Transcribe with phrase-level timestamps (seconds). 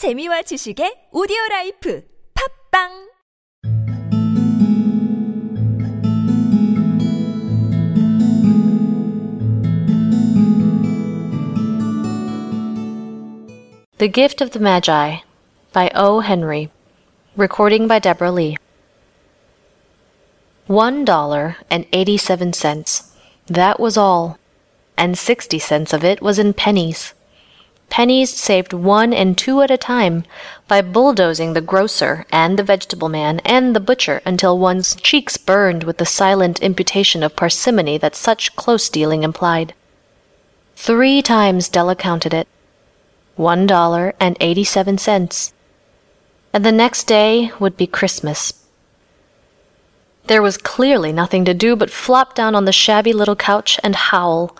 [0.00, 2.02] 재미와 지식의 오디오 라이프
[2.32, 2.88] 팟빵
[13.98, 15.20] The Gift of the Magi
[15.74, 16.20] by O.
[16.20, 16.70] Henry.
[17.36, 18.56] Recording by Deborah Lee.
[20.66, 23.12] One dollar and eighty seven cents.
[23.48, 24.38] That was all.
[24.96, 27.12] And sixty cents of it was in pennies.
[27.90, 30.24] Pennies saved one and two at a time
[30.68, 35.84] by bulldozing the grocer and the vegetable man and the butcher until one's cheeks burned
[35.84, 39.74] with the silent imputation of parsimony that such close dealing implied.
[40.76, 42.48] Three times Della counted it
[43.36, 45.52] one dollar and eighty seven cents.
[46.52, 48.52] And the next day would be Christmas.
[50.26, 53.96] There was clearly nothing to do but flop down on the shabby little couch and
[53.96, 54.56] howl.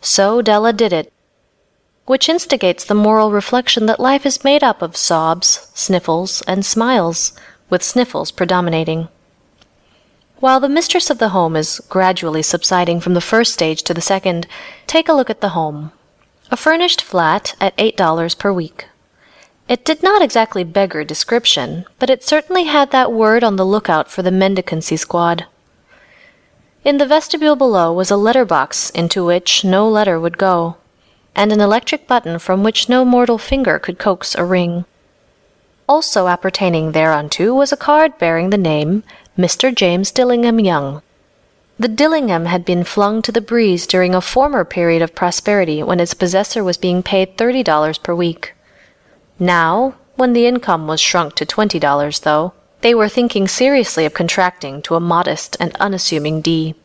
[0.00, 1.12] So Della did it,
[2.06, 7.32] which instigates the moral reflection that life is made up of sobs, sniffles, and smiles,
[7.70, 9.08] with sniffles predominating.
[10.36, 14.02] While the mistress of the home is gradually subsiding from the first stage to the
[14.02, 14.46] second,
[14.86, 15.92] take a look at the home.
[16.50, 18.86] A furnished flat at eight dollars per week.
[19.66, 24.10] It did not exactly beggar description, but it certainly had that word on the lookout
[24.10, 25.46] for the mendicancy squad.
[26.84, 30.76] In the vestibule below was a letter box into which no letter would go,
[31.34, 34.84] and an electric button from which no mortal finger could coax a ring.
[35.88, 39.02] Also appertaining thereunto was a card bearing the name
[39.36, 39.74] Mr.
[39.74, 41.02] James Dillingham Young.
[41.78, 45.98] The Dillingham had been flung to the breeze during a former period of prosperity when
[45.98, 48.54] its possessor was being paid thirty dollars per week.
[49.40, 54.14] Now, when the income was shrunk to twenty dollars, though, they were thinking seriously of
[54.14, 56.76] contracting to a modest and unassuming D.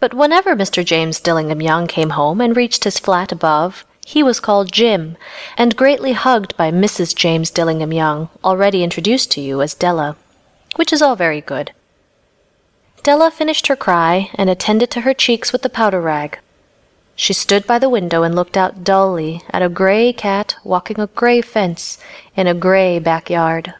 [0.00, 0.84] But whenever Mr.
[0.84, 5.16] James Dillingham Young came home and reached his flat above, he was called Jim,
[5.56, 7.14] and greatly hugged by Mrs.
[7.14, 10.16] James Dillingham Young, already introduced to you as Della,
[10.76, 11.72] which is all very good.
[13.02, 16.38] Della finished her cry and attended to her cheeks with the powder rag.
[17.16, 21.08] She stood by the window and looked out dully at a gray cat walking a
[21.08, 21.98] gray fence
[22.36, 23.74] in a gray backyard.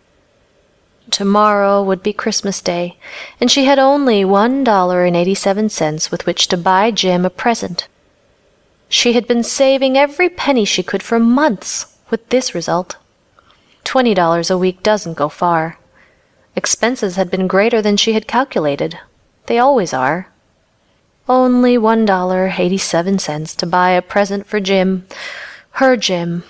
[1.11, 2.97] Tomorrow would be Christmas Day,
[3.41, 7.25] and she had only one dollar and eighty seven cents with which to buy Jim
[7.25, 7.89] a present.
[8.89, 12.97] She had been saving every penny she could for months, with this result.
[13.85, 15.79] Twenty dollars a week doesn't go far.
[16.55, 18.99] Expenses had been greater than she had calculated.
[19.47, 20.29] They always are.
[21.29, 25.07] Only one dollar eighty seven cents to buy a present for Jim,
[25.73, 26.45] her Jim.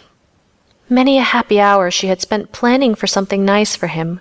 [0.89, 4.21] Many a happy hour she had spent planning for something nice for him,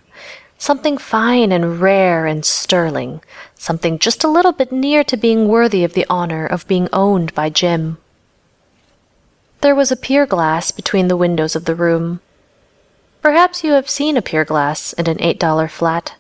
[0.58, 3.22] something fine and rare and sterling,
[3.56, 7.34] something just a little bit near to being worthy of the honor of being owned
[7.36, 7.98] by Jim.
[9.62, 12.22] There was a pier glass between the windows of the room.
[13.22, 16.16] Perhaps you have seen a pier glass in an eight dollar flat.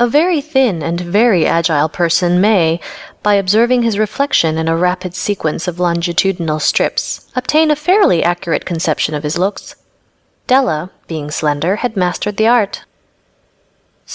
[0.00, 2.80] A very thin and very agile person may,
[3.22, 8.64] by observing his reflection in a rapid sequence of longitudinal strips, obtain a fairly accurate
[8.64, 9.76] conception of his looks.
[10.48, 12.84] Della, being slender, had mastered the art.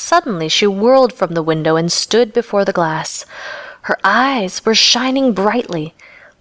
[0.09, 3.27] Suddenly she whirled from the window and stood before the glass.
[3.83, 5.93] Her eyes were shining brightly,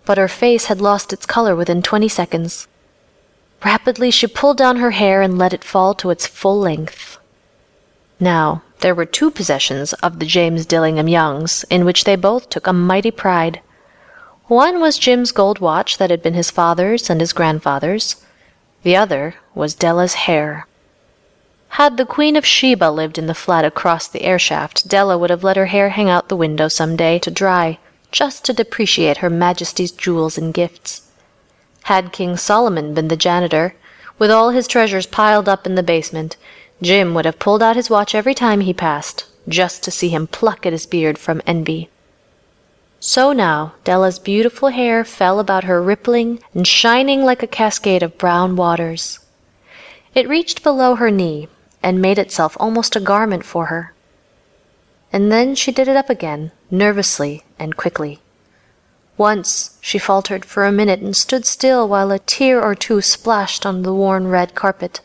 [0.07, 2.67] but her face had lost its color within twenty seconds.
[3.63, 7.19] Rapidly she pulled down her hair and let it fall to its full length.
[8.19, 12.67] Now, there were two possessions of the James Dillingham Youngs in which they both took
[12.67, 13.61] a mighty pride.
[14.45, 18.17] One was Jim's gold watch that had been his father's and his grandfather's.
[18.83, 20.67] The other was Della's hair.
[21.71, 25.31] Had the Queen of Sheba lived in the flat across the air shaft, Della would
[25.31, 27.79] have let her hair hang out the window some day to dry,
[28.11, 31.09] just to depreciate her Majesty's jewels and gifts.
[31.85, 33.77] Had King Solomon been the janitor,
[34.19, 36.37] with all his treasures piled up in the basement,
[36.83, 40.27] Jim would have pulled out his watch every time he passed, just to see him
[40.27, 41.89] pluck at his beard from envy.
[42.99, 48.19] So now Della's beautiful hair fell about her rippling and shining like a cascade of
[48.19, 49.21] brown waters.
[50.15, 51.47] It reached below her knee
[51.83, 53.93] and made itself almost a garment for her.
[55.13, 58.21] And then she did it up again, nervously and quickly.
[59.17, 63.67] Once she faltered for a minute and stood still while a tear or two splashed
[63.67, 65.01] on the worn red carpet.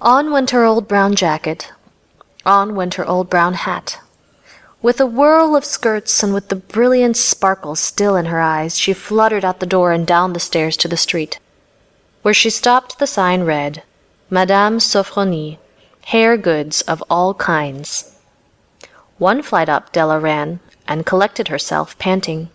[0.00, 1.72] On went her old brown jacket.
[2.44, 4.00] On went her old brown hat.
[4.82, 8.92] With a whirl of skirts and with the brilliant sparkle still in her eyes, she
[8.92, 11.38] fluttered out the door and down the stairs to the street.
[12.22, 13.84] Where she stopped, the sign read,
[14.28, 15.58] Madame Sofronie,
[16.02, 18.18] hair goods of all kinds.
[19.18, 22.50] One flight up Della ran, and collected herself, panting.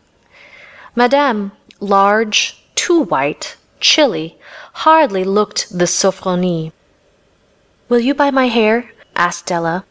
[0.95, 4.37] Madame, large, too white, chilly,
[4.73, 6.71] hardly looked the Sofronie.
[7.89, 8.91] Will you buy my hair?
[9.15, 9.85] asked Della.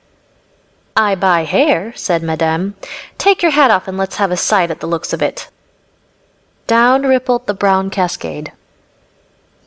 [0.96, 2.74] I buy hair, said Madame.
[3.18, 5.48] Take your hat off and let's have a sight at the looks of it.
[6.66, 8.52] Down rippled the brown cascade.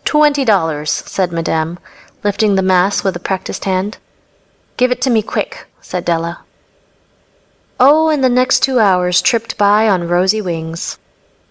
[0.05, 1.77] Twenty dollars, said Madame,
[2.23, 3.97] lifting the mass with a practised hand.
[4.77, 6.41] Give it to me quick, said Della.
[7.79, 10.97] Oh, and the next two hours tripped by on rosy wings.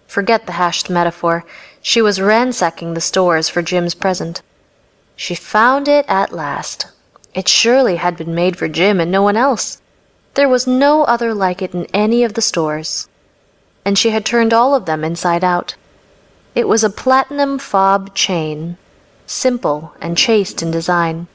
[0.07, 1.43] Forget the hashed metaphor.
[1.81, 4.41] She was ransacking the stores for Jim's present.
[5.15, 6.87] She found it at last.
[7.33, 9.81] It surely had been made for Jim and no one else.
[10.35, 13.07] There was no other like it in any of the stores.
[13.83, 15.75] And she had turned all of them inside out.
[16.55, 18.77] It was a platinum fob chain,
[19.29, 21.27] simple and chaste in design,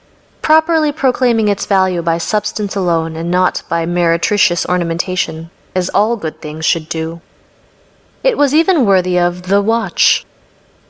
[0.43, 6.41] properly proclaiming its value by substance alone and not by meretricious ornamentation, as all good
[6.41, 7.21] things should do.
[8.23, 10.27] It was even worthy of the watch.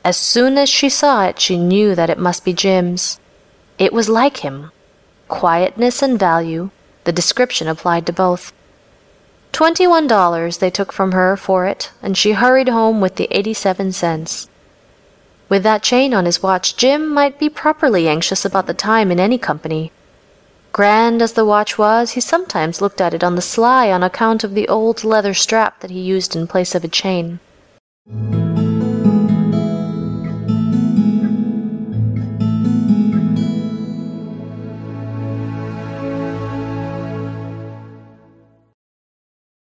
[0.03, 3.19] As soon as she saw it, she knew that it must be Jim's.
[3.77, 4.71] It was like him.
[5.27, 6.69] Quietness and value,
[7.03, 8.51] the description applied to both.
[9.51, 13.91] Twenty-one dollars they took from her for it, and she hurried home with the eighty-seven
[13.91, 14.49] cents.
[15.47, 19.19] With that chain on his watch, Jim might be properly anxious about the time in
[19.19, 19.91] any company.
[20.71, 24.43] Grand as the watch was, he sometimes looked at it on the sly on account
[24.43, 27.39] of the old leather strap that he used in place of a chain.